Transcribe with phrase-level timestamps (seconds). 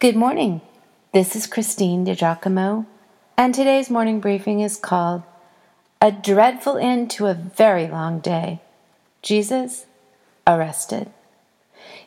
[0.00, 0.60] Good morning.
[1.12, 2.86] This is Christine DiGiacomo,
[3.36, 5.24] and today's morning briefing is called
[6.00, 8.60] A Dreadful End to a Very Long Day.
[9.22, 9.86] Jesus
[10.46, 11.10] arrested.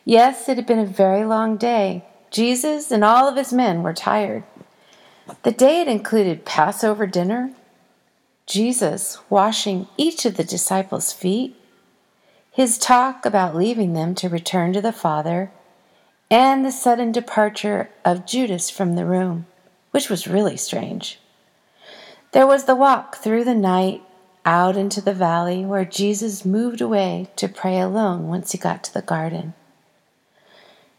[0.06, 2.06] Yes, it had been a very long day.
[2.30, 4.44] Jesus and all of his men were tired.
[5.42, 7.52] The day had included Passover dinner,
[8.46, 11.54] Jesus washing each of the disciples' feet,
[12.50, 15.50] his talk about leaving them to return to the Father
[16.32, 19.44] and the sudden departure of Judas from the room,
[19.90, 21.20] which was really strange.
[22.32, 24.00] There was the walk through the night
[24.46, 28.94] out into the valley where Jesus moved away to pray alone once he got to
[28.94, 29.52] the garden.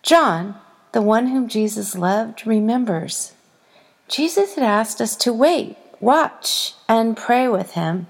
[0.03, 0.55] John,
[0.91, 3.33] the one whom Jesus loved, remembers.
[4.07, 8.05] Jesus had asked us to wait, watch, and pray with him,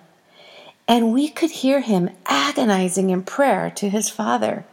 [0.90, 4.66] and we could hear him agonizing in prayer to his Father.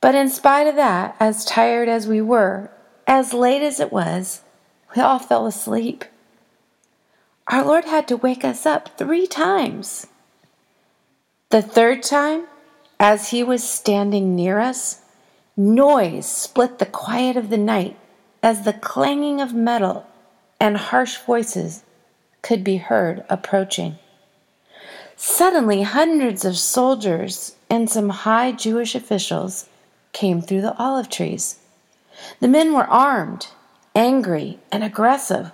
[0.00, 2.70] But in spite of that, as tired as we were,
[3.06, 4.42] as late as it was,
[4.94, 6.04] we all fell asleep.
[7.48, 10.06] Our Lord had to wake us up three times.
[11.50, 12.46] The third time,
[13.00, 15.00] as he was standing near us,
[15.56, 17.96] noise split the quiet of the night
[18.42, 20.06] as the clanging of metal
[20.60, 21.82] and harsh voices
[22.42, 23.98] could be heard approaching.
[25.16, 29.68] Suddenly, hundreds of soldiers and some high Jewish officials
[30.18, 31.60] came through the olive trees.
[32.40, 33.46] The men were armed,
[33.94, 35.52] angry, and aggressive,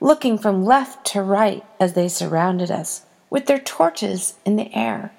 [0.00, 5.12] looking from left to right as they surrounded us, with their torches in the air.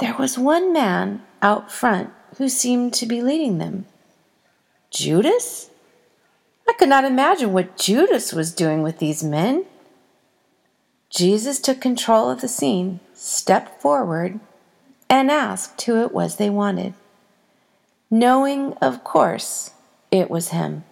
[0.00, 3.86] There was one man out front who seemed to be leading them.
[4.90, 5.70] Judas?
[6.68, 9.66] I could not imagine what Judas was doing with these men.
[11.10, 14.40] Jesus took control of the scene, stepped forward,
[15.08, 16.94] and asked who it was they wanted
[18.10, 19.70] knowing, of course,
[20.10, 20.84] it was him.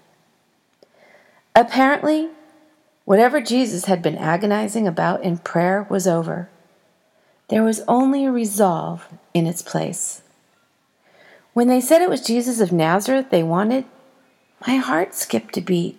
[1.54, 2.28] Apparently,
[3.04, 6.48] whatever Jesus had been agonizing about in prayer was over.
[7.48, 10.22] There was only a resolve in its place.
[11.54, 13.84] When they said it was Jesus of Nazareth they wanted,
[14.66, 15.98] my heart skipped a beat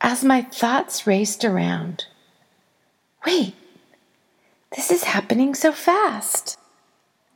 [0.00, 2.06] as my thoughts raced around.
[3.26, 3.54] Wait,
[4.74, 6.58] this is happening so fast.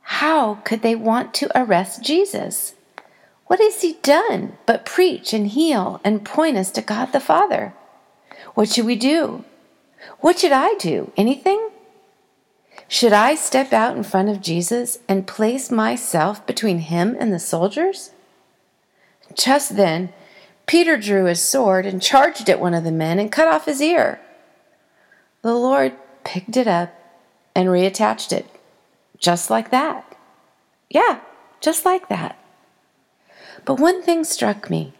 [0.01, 2.75] How could they want to arrest Jesus?
[3.53, 7.75] What has he done but preach and heal and point us to God the Father?
[8.55, 9.45] What should we do?
[10.21, 11.11] What should I do?
[11.15, 11.69] Anything?
[12.87, 17.37] Should I step out in front of Jesus and place myself between him and the
[17.37, 18.09] soldiers?
[19.35, 20.11] Just then,
[20.65, 23.83] Peter drew his sword and charged at one of the men and cut off his
[23.83, 24.19] ear.
[25.43, 25.93] The Lord
[26.23, 26.91] picked it up
[27.55, 28.47] and reattached it
[29.19, 30.17] just like that.
[30.89, 31.19] Yeah,
[31.61, 32.39] just like that.
[33.65, 34.93] But one thing struck me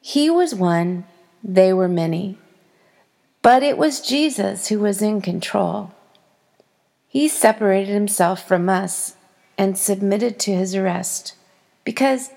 [0.00, 1.04] He was one,
[1.42, 2.38] they were many.
[3.42, 5.92] But it was Jesus who was in control.
[7.06, 9.16] He separated himself from us
[9.56, 11.34] and submitted to his arrest
[11.84, 12.30] because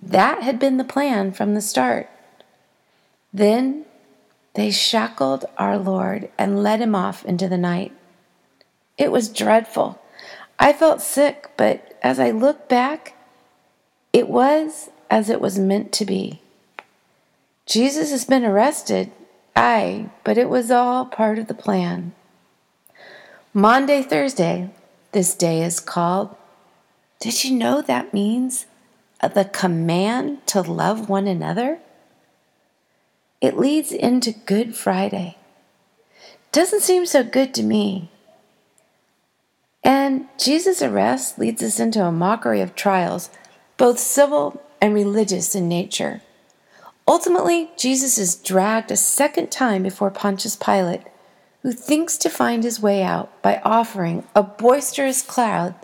[0.00, 2.08] that had been the plan from the start.
[3.32, 3.84] Then
[4.54, 7.92] they shackled our Lord and led him off into the night.
[8.96, 10.00] It was dreadful.
[10.58, 13.13] I felt sick, but as I look back,
[14.14, 16.40] it was as it was meant to be.
[17.66, 19.10] Jesus has been arrested,
[19.56, 22.14] aye, but it was all part of the plan.
[23.52, 24.70] Maundy, Thursday,
[25.10, 26.34] this day is called.
[27.18, 28.66] Did you know that means
[29.20, 31.80] the command to love one another?
[33.40, 35.36] It leads into Good Friday.
[36.52, 38.10] Doesn't seem so good to me.
[39.82, 43.28] And Jesus' arrest leads us into a mockery of trials,
[43.76, 46.20] both civil and religious in nature.
[47.06, 51.02] Ultimately, Jesus is dragged a second time before Pontius Pilate,
[51.62, 55.74] who thinks to find his way out by offering a boisterous crowd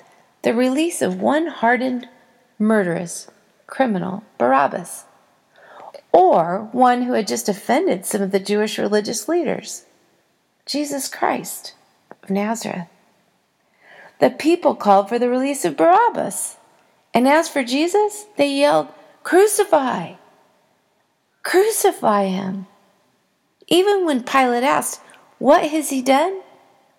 [0.43, 2.09] the release of one hardened,
[2.59, 3.29] murderous
[3.67, 5.05] criminal, Barabbas,
[6.13, 9.85] or one who had just offended some of the Jewish religious leaders,
[10.67, 11.75] Jesus Christ
[12.23, 12.89] of Nazareth.
[14.19, 16.57] The people called for the release of Barabbas.
[17.13, 18.89] And as for Jesus, they yelled,
[19.23, 20.15] Crucify!
[21.43, 22.67] Crucify him!
[23.67, 25.01] Even when Pilate asked,
[25.39, 26.41] What has he done?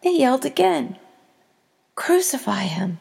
[0.04, 0.98] They yelled again,
[1.96, 3.00] Crucify him!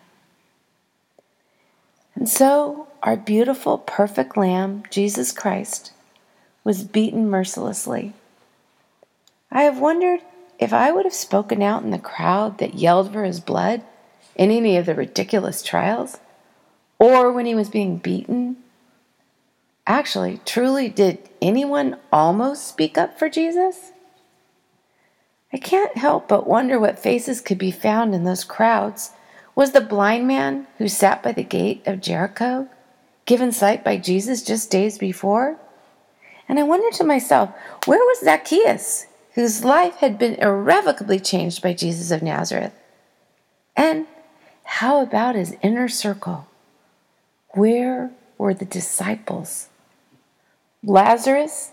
[2.14, 5.92] And so our beautiful, perfect Lamb, Jesus Christ,
[6.64, 8.12] was beaten mercilessly.
[9.50, 10.20] I have wondered
[10.58, 13.82] if I would have spoken out in the crowd that yelled for his blood
[14.36, 16.18] in any of the ridiculous trials
[17.00, 18.56] or when he was being beaten.
[19.86, 23.90] Actually, truly, did anyone almost speak up for Jesus?
[25.52, 29.10] I can't help but wonder what faces could be found in those crowds.
[29.56, 32.68] Was the blind man who sat by the gate of Jericho
[33.26, 35.58] given sight by Jesus just days before?
[36.48, 37.50] And I wonder to myself,
[37.86, 42.74] where was Zacchaeus, whose life had been irrevocably changed by Jesus of Nazareth?
[43.76, 44.06] And
[44.64, 46.46] how about his inner circle?
[47.54, 49.68] Where were the disciples?
[50.82, 51.72] Lazarus,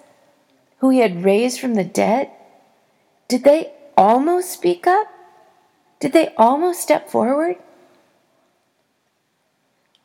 [0.79, 2.29] who he had raised from the dead,
[3.27, 5.07] did they almost speak up?
[6.00, 7.57] Did they almost step forward?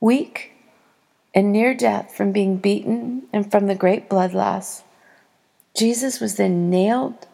[0.01, 0.53] Weak
[1.35, 4.83] and near death from being beaten and from the great blood loss,
[5.75, 7.27] Jesus was then nailed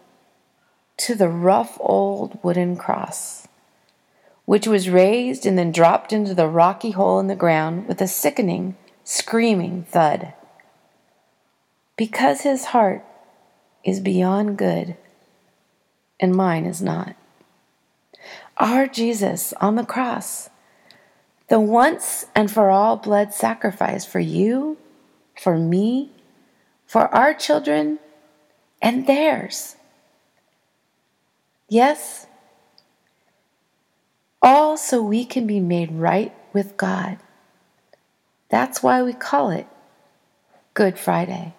[0.98, 3.47] to the rough old wooden cross,
[4.48, 8.08] which was raised and then dropped into the rocky hole in the ground with a
[8.08, 8.74] sickening,
[9.04, 10.32] screaming thud.
[11.96, 13.04] Because his heart
[13.84, 14.96] is beyond good
[16.18, 17.14] and mine is not.
[18.56, 20.48] Our Jesus on the cross,
[21.48, 24.78] the once and for all blood sacrifice for you,
[25.38, 26.10] for me,
[26.86, 27.98] for our children,
[28.80, 29.76] and theirs.
[31.68, 32.26] Yes,
[34.78, 37.18] all so we can be made right with God.
[38.48, 39.66] That's why we call it
[40.74, 41.54] Good Friday.